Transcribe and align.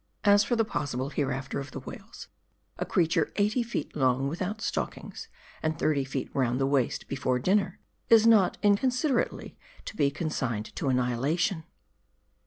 As 0.23 0.43
for 0.43 0.55
the 0.55 0.65
possible 0.65 1.09
hereafter 1.09 1.59
of 1.59 1.69
the 1.69 1.79
whales; 1.79 2.27
a 2.79 2.87
creature 2.87 3.31
eighty 3.35 3.61
feet 3.61 3.95
long 3.95 4.27
without 4.27 4.59
stockings, 4.59 5.27
and 5.61 5.77
thirty 5.77 6.03
feet 6.03 6.31
round 6.33 6.59
the 6.59 6.65
waist 6.65 7.07
before 7.07 7.37
dinner, 7.37 7.79
is 8.09 8.25
not 8.25 8.57
inconsiderately 8.63 9.59
to 9.85 9.95
be 9.95 10.09
consigned 10.09 10.75
to 10.77 10.89
annihilation. 10.89 11.65